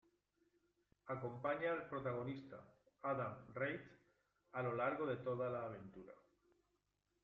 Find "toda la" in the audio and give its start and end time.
5.17-5.65